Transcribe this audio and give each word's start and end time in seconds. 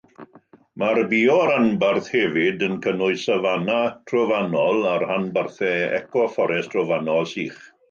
Mae'r 0.83 0.99
bio-ranbarth 1.09 2.09
hefyd 2.13 2.65
yn 2.69 2.79
cynnwys 2.87 3.27
safana 3.29 3.77
trofannol 4.13 4.83
a 4.95 4.97
rhanbarthau 5.05 5.87
eco 6.01 6.27
fforest 6.35 6.77
drofannol 6.77 7.33
sych. 7.37 7.65